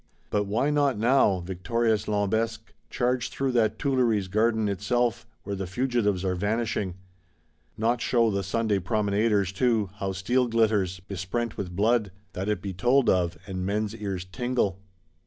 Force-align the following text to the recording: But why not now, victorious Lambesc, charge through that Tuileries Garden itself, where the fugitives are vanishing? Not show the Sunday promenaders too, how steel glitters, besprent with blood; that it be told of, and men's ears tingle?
But 0.31 0.45
why 0.45 0.71
not 0.71 0.97
now, 0.97 1.41
victorious 1.41 2.07
Lambesc, 2.07 2.73
charge 2.89 3.29
through 3.29 3.51
that 3.51 3.77
Tuileries 3.77 4.29
Garden 4.29 4.67
itself, 4.67 5.27
where 5.43 5.55
the 5.55 5.67
fugitives 5.67 6.25
are 6.25 6.33
vanishing? 6.33 6.95
Not 7.77 8.01
show 8.01 8.31
the 8.31 8.41
Sunday 8.41 8.79
promenaders 8.79 9.51
too, 9.51 9.91
how 9.97 10.13
steel 10.13 10.47
glitters, 10.47 11.01
besprent 11.01 11.55
with 11.55 11.75
blood; 11.75 12.11
that 12.33 12.49
it 12.49 12.63
be 12.63 12.73
told 12.73 13.11
of, 13.11 13.37
and 13.45 13.63
men's 13.63 13.95
ears 13.95 14.25
tingle? 14.25 14.79